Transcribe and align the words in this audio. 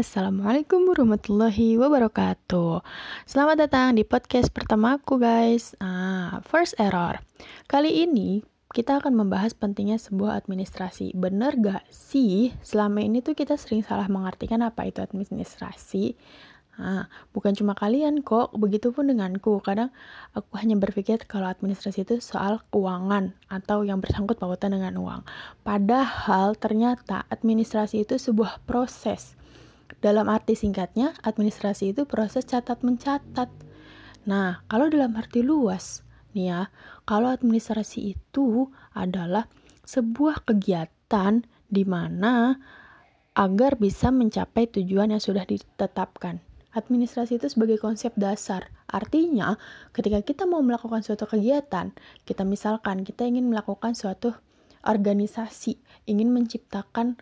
Assalamualaikum 0.00 0.88
warahmatullahi 0.88 1.76
wabarakatuh. 1.76 2.80
Selamat 3.28 3.68
datang 3.68 3.92
di 3.92 4.00
podcast 4.00 4.48
pertamaku 4.48 5.20
guys. 5.20 5.76
Ah, 5.76 6.40
First 6.40 6.72
Error. 6.80 7.20
Kali 7.68 8.08
ini 8.08 8.40
kita 8.72 8.96
akan 8.96 9.12
membahas 9.12 9.52
pentingnya 9.52 10.00
sebuah 10.00 10.40
administrasi. 10.40 11.12
Bener 11.12 11.52
gak 11.60 11.84
sih? 11.92 12.48
Selama 12.64 13.04
ini 13.04 13.20
tuh 13.20 13.36
kita 13.36 13.60
sering 13.60 13.84
salah 13.84 14.08
mengartikan 14.08 14.64
apa 14.64 14.88
itu 14.88 15.04
administrasi. 15.04 16.16
Nah, 16.80 17.04
bukan 17.36 17.52
cuma 17.52 17.76
kalian 17.76 18.24
kok, 18.24 18.56
begitupun 18.56 19.04
denganku. 19.04 19.60
Kadang 19.60 19.92
aku 20.32 20.56
hanya 20.64 20.80
berpikir 20.80 21.28
kalau 21.28 21.44
administrasi 21.44 22.08
itu 22.08 22.24
soal 22.24 22.64
keuangan 22.72 23.36
atau 23.52 23.84
yang 23.84 24.00
bersangkut 24.00 24.40
pautan 24.40 24.72
dengan 24.72 24.96
uang. 24.96 25.28
Padahal 25.60 26.56
ternyata 26.56 27.28
administrasi 27.28 28.08
itu 28.08 28.16
sebuah 28.16 28.64
proses. 28.64 29.36
Dalam 29.98 30.30
arti 30.30 30.54
singkatnya, 30.54 31.18
administrasi 31.26 31.90
itu 31.90 32.06
proses 32.06 32.46
catat 32.46 32.86
mencatat. 32.86 33.50
Nah, 34.30 34.62
kalau 34.70 34.86
dalam 34.86 35.18
arti 35.18 35.42
luas, 35.42 36.06
nih 36.38 36.54
ya, 36.54 36.60
kalau 37.02 37.34
administrasi 37.34 38.14
itu 38.14 38.70
adalah 38.94 39.50
sebuah 39.82 40.46
kegiatan 40.46 41.42
di 41.66 41.82
mana 41.82 42.62
agar 43.34 43.74
bisa 43.74 44.14
mencapai 44.14 44.70
tujuan 44.70 45.10
yang 45.10 45.22
sudah 45.22 45.42
ditetapkan. 45.42 46.38
Administrasi 46.70 47.42
itu 47.42 47.50
sebagai 47.50 47.82
konsep 47.82 48.14
dasar. 48.14 48.70
Artinya, 48.86 49.58
ketika 49.90 50.22
kita 50.22 50.46
mau 50.46 50.62
melakukan 50.62 51.02
suatu 51.02 51.26
kegiatan, 51.26 51.90
kita 52.22 52.46
misalkan 52.46 53.02
kita 53.02 53.26
ingin 53.26 53.50
melakukan 53.50 53.98
suatu 53.98 54.38
organisasi, 54.86 55.82
ingin 56.06 56.30
menciptakan 56.30 57.18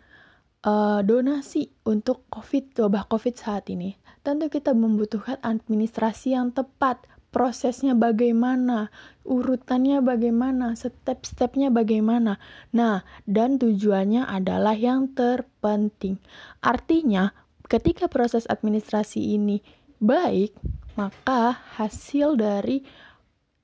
uh, 0.63 1.01
donasi 1.05 1.71
untuk 1.85 2.25
COVID, 2.31 2.85
wabah 2.85 3.05
COVID 3.11 3.35
saat 3.35 3.67
ini. 3.69 3.95
Tentu 4.23 4.51
kita 4.51 4.75
membutuhkan 4.75 5.39
administrasi 5.39 6.35
yang 6.35 6.51
tepat, 6.51 7.03
prosesnya 7.29 7.95
bagaimana, 7.95 8.91
urutannya 9.23 10.03
bagaimana, 10.03 10.75
step-stepnya 10.75 11.71
bagaimana. 11.71 12.41
Nah, 12.75 13.07
dan 13.23 13.61
tujuannya 13.61 14.27
adalah 14.27 14.75
yang 14.75 15.11
terpenting. 15.15 16.19
Artinya, 16.59 17.31
Ketika 17.69 18.09
proses 18.09 18.49
administrasi 18.49 19.37
ini 19.37 19.61
baik, 20.01 20.57
maka 20.97 21.53
hasil 21.77 22.33
dari 22.33 22.81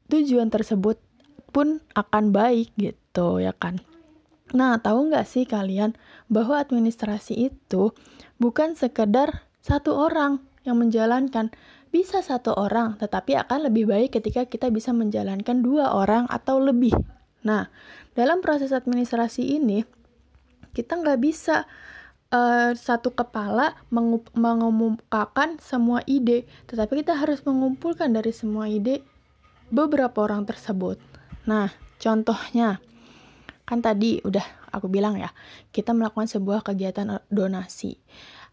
tujuan 0.06 0.54
tersebut 0.54 1.02
pun 1.50 1.82
akan 1.98 2.30
baik 2.30 2.70
gitu 2.78 3.42
ya 3.42 3.50
kan. 3.58 3.82
Nah, 4.54 4.78
tahu 4.78 5.10
nggak 5.10 5.26
sih 5.26 5.50
kalian 5.50 5.98
bahwa 6.30 6.62
administrasi 6.62 7.50
itu 7.50 7.96
bukan 8.38 8.78
sekedar 8.78 9.48
satu 9.66 9.98
orang 9.98 10.46
yang 10.62 10.78
menjalankan. 10.78 11.50
Bisa 11.90 12.20
satu 12.20 12.52
orang, 12.54 13.00
tetapi 13.00 13.40
akan 13.40 13.72
lebih 13.72 13.88
baik 13.88 14.20
ketika 14.20 14.44
kita 14.46 14.68
bisa 14.68 14.92
menjalankan 14.92 15.64
dua 15.64 15.96
orang 15.96 16.28
atau 16.28 16.60
lebih. 16.60 16.92
Nah, 17.48 17.72
dalam 18.14 18.44
proses 18.44 18.76
administrasi 18.76 19.56
ini, 19.56 19.88
kita 20.76 21.00
nggak 21.00 21.20
bisa 21.24 21.64
uh, 22.36 22.76
satu 22.76 23.16
kepala 23.16 23.80
mengemukakan 24.36 25.56
semua 25.64 26.04
ide, 26.04 26.44
tetapi 26.68 27.00
kita 27.00 27.16
harus 27.16 27.40
mengumpulkan 27.48 28.12
dari 28.12 28.36
semua 28.36 28.68
ide 28.68 29.00
beberapa 29.72 30.28
orang 30.28 30.44
tersebut. 30.44 31.00
Nah, 31.48 31.72
contohnya 32.02 32.84
kan 33.66 33.82
tadi 33.82 34.22
udah 34.22 34.70
aku 34.70 34.88
bilang 34.88 35.18
ya, 35.18 35.34
kita 35.74 35.92
melakukan 35.92 36.30
sebuah 36.30 36.62
kegiatan 36.62 37.22
donasi. 37.28 37.98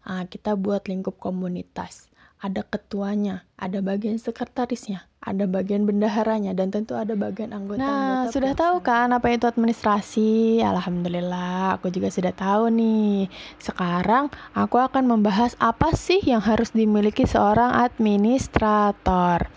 Nah, 0.03 0.27
kita 0.27 0.59
buat 0.59 0.89
lingkup 0.91 1.15
komunitas 1.15 2.13
ada 2.43 2.59
ketuanya, 2.67 3.47
ada 3.55 3.79
bagian 3.79 4.19
sekretarisnya, 4.19 5.07
ada 5.23 5.47
bagian 5.47 5.87
bendaharanya, 5.87 6.51
dan 6.51 6.75
tentu 6.75 6.91
ada 6.91 7.15
bagian 7.15 7.55
anggota. 7.55 7.79
Nah, 7.79 8.27
anggota 8.27 8.35
sudah 8.35 8.51
tahu 8.51 8.75
kan 8.83 9.15
apa 9.15 9.31
itu 9.31 9.47
administrasi? 9.47 10.59
Alhamdulillah, 10.59 11.79
aku 11.79 11.87
juga 11.87 12.11
sudah 12.11 12.35
tahu 12.35 12.67
nih. 12.67 13.31
Sekarang 13.63 14.27
aku 14.51 14.75
akan 14.75 15.07
membahas 15.07 15.55
apa 15.63 15.95
sih 15.95 16.19
yang 16.19 16.43
harus 16.43 16.75
dimiliki 16.75 17.23
seorang 17.23 17.71
administrator. 17.71 19.47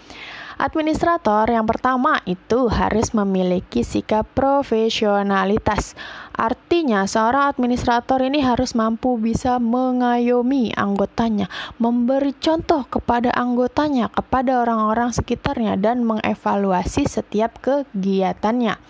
Administrator 0.56 1.52
yang 1.52 1.68
pertama 1.68 2.24
itu 2.24 2.72
harus 2.72 3.12
memiliki 3.12 3.84
sikap 3.84 4.24
profesionalitas. 4.32 5.92
Artinya, 6.32 7.04
seorang 7.04 7.52
administrator 7.52 8.24
ini 8.24 8.40
harus 8.40 8.72
mampu 8.72 9.20
bisa 9.20 9.60
mengayomi 9.60 10.72
anggotanya, 10.72 11.52
memberi 11.76 12.32
contoh 12.40 12.88
kepada 12.88 13.36
anggotanya, 13.36 14.08
kepada 14.08 14.64
orang-orang 14.64 15.12
sekitarnya, 15.12 15.76
dan 15.76 16.00
mengevaluasi 16.08 17.04
setiap 17.04 17.60
kegiatannya. 17.60 18.80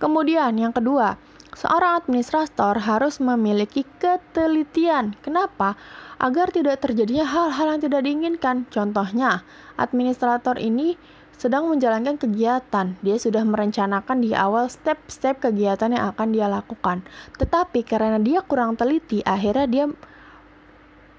Kemudian, 0.00 0.56
yang 0.56 0.72
kedua, 0.72 1.20
seorang 1.52 2.00
administrator 2.00 2.80
harus 2.80 3.20
memiliki 3.20 3.84
ketelitian. 4.00 5.14
Kenapa? 5.20 5.76
Agar 6.16 6.48
tidak 6.50 6.80
terjadinya 6.80 7.28
hal-hal 7.28 7.76
yang 7.76 7.80
tidak 7.82 8.00
diinginkan. 8.06 8.64
Contohnya, 8.72 9.44
administrator 9.76 10.56
ini 10.56 10.96
sedang 11.36 11.66
menjalankan 11.66 12.16
kegiatan. 12.22 12.94
Dia 13.02 13.16
sudah 13.18 13.42
merencanakan 13.42 14.22
di 14.22 14.30
awal 14.30 14.70
step-step 14.70 15.42
kegiatan 15.42 15.90
yang 15.90 16.14
akan 16.14 16.28
dia 16.30 16.46
lakukan. 16.46 17.02
Tetapi 17.34 17.82
karena 17.82 18.22
dia 18.22 18.46
kurang 18.46 18.78
teliti, 18.78 19.20
akhirnya 19.26 19.66
dia 19.66 19.84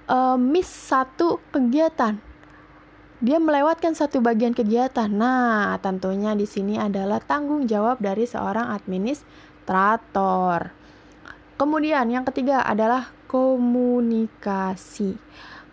uh, 0.07 0.37
miss 0.39 0.71
satu 0.71 1.43
kegiatan. 1.51 2.15
Dia 3.23 3.39
melewatkan 3.39 3.95
satu 3.95 4.19
bagian 4.19 4.51
kegiatan. 4.51 5.07
Nah, 5.07 5.79
tentunya 5.79 6.35
di 6.35 6.43
sini 6.43 6.75
adalah 6.75 7.23
tanggung 7.23 7.67
jawab 7.67 8.03
dari 8.03 8.27
seorang 8.27 8.71
administrator. 8.71 9.52
Kemudian 11.57 12.09
yang 12.11 12.27
ketiga 12.27 12.63
adalah 12.63 13.11
komunikasi. 13.31 15.15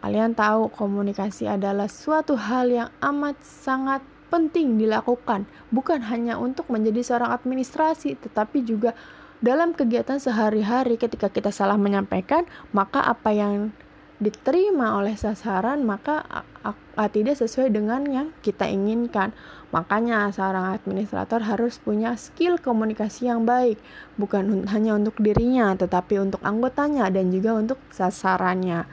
Kalian 0.00 0.32
tahu 0.32 0.72
komunikasi 0.72 1.44
adalah 1.44 1.84
suatu 1.84 2.32
hal 2.32 2.72
yang 2.72 2.88
amat 3.04 3.36
sangat 3.44 4.00
penting 4.32 4.78
dilakukan, 4.80 5.44
bukan 5.68 6.00
hanya 6.08 6.38
untuk 6.40 6.70
menjadi 6.72 7.02
seorang 7.04 7.34
administrasi, 7.34 8.16
tetapi 8.16 8.64
juga 8.64 8.96
dalam 9.42 9.76
kegiatan 9.76 10.16
sehari-hari 10.16 10.96
ketika 10.96 11.28
kita 11.28 11.50
salah 11.52 11.76
menyampaikan, 11.76 12.48
maka 12.70 13.02
apa 13.04 13.34
yang 13.34 13.74
diterima 14.20 15.00
oleh 15.00 15.16
sasaran 15.16 15.80
maka 15.80 16.44
tidak 17.08 17.40
sesuai 17.40 17.72
dengan 17.72 18.04
yang 18.04 18.28
kita 18.44 18.68
inginkan. 18.68 19.32
Makanya 19.72 20.28
seorang 20.34 20.76
administrator 20.76 21.40
harus 21.40 21.80
punya 21.80 22.12
skill 22.20 22.60
komunikasi 22.60 23.32
yang 23.32 23.48
baik, 23.48 23.80
bukan 24.20 24.68
hanya 24.68 24.92
untuk 24.98 25.16
dirinya, 25.16 25.72
tetapi 25.78 26.18
untuk 26.20 26.42
anggotanya 26.44 27.08
dan 27.08 27.32
juga 27.32 27.56
untuk 27.56 27.80
sasarannya. 27.88 28.84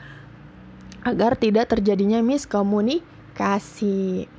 Agar 1.04 1.36
tidak 1.36 1.76
terjadinya 1.76 2.24
miskomunikasi. 2.24 4.32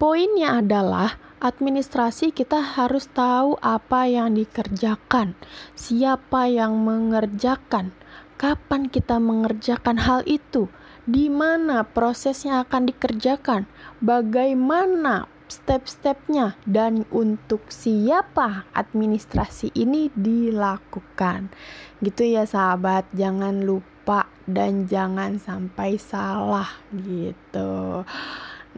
Poinnya 0.00 0.56
adalah 0.58 1.14
administrasi 1.40 2.36
kita 2.36 2.60
harus 2.60 3.08
tahu 3.12 3.56
apa 3.62 4.04
yang 4.10 4.34
dikerjakan, 4.36 5.34
siapa 5.78 6.48
yang 6.48 6.76
mengerjakan, 6.82 7.92
kapan 8.40 8.88
kita 8.88 9.20
mengerjakan 9.20 10.00
hal 10.00 10.24
itu, 10.24 10.72
di 11.04 11.28
mana 11.28 11.84
prosesnya 11.84 12.64
akan 12.64 12.88
dikerjakan, 12.88 13.68
bagaimana 14.00 15.28
step-stepnya, 15.44 16.56
dan 16.64 17.04
untuk 17.12 17.68
siapa 17.68 18.64
administrasi 18.72 19.76
ini 19.76 20.08
dilakukan. 20.16 21.52
Gitu 22.00 22.32
ya 22.32 22.48
sahabat, 22.48 23.04
jangan 23.12 23.60
lupa 23.60 24.32
dan 24.48 24.88
jangan 24.88 25.36
sampai 25.36 26.00
salah 26.00 26.80
gitu. 26.96 28.08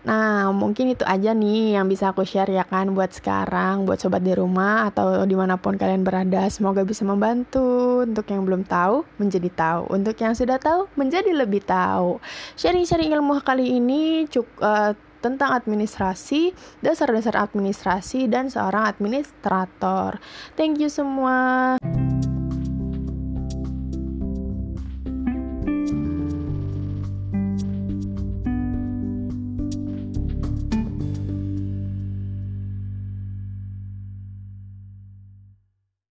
Nah, 0.03 0.51
mungkin 0.51 0.91
itu 0.91 1.07
aja 1.07 1.31
nih 1.31 1.79
yang 1.79 1.87
bisa 1.87 2.11
aku 2.11 2.27
share 2.27 2.51
ya 2.51 2.67
kan 2.67 2.91
buat 2.91 3.15
sekarang, 3.15 3.87
buat 3.87 4.03
sobat 4.03 4.27
di 4.27 4.35
rumah 4.35 4.91
atau 4.91 5.23
di 5.23 5.39
mana 5.39 5.55
pun 5.55 5.79
kalian 5.79 6.03
berada. 6.03 6.43
Semoga 6.51 6.83
bisa 6.83 7.07
membantu 7.07 8.03
untuk 8.03 8.27
yang 8.27 8.43
belum 8.43 8.67
tahu 8.67 9.07
menjadi 9.23 9.51
tahu, 9.55 9.95
untuk 9.95 10.19
yang 10.19 10.35
sudah 10.35 10.59
tahu 10.59 10.91
menjadi 10.99 11.31
lebih 11.31 11.63
tahu. 11.63 12.19
Sharing-sharing 12.59 13.15
ilmu 13.15 13.39
kali 13.47 13.79
ini 13.79 14.27
cuk, 14.27 14.59
uh, 14.59 14.99
tentang 15.23 15.55
administrasi, 15.55 16.51
dasar-dasar 16.83 17.39
administrasi, 17.39 18.27
dan 18.27 18.51
seorang 18.51 18.91
administrator. 18.91 20.19
Thank 20.59 20.83
you 20.83 20.91
semua. 20.91 21.79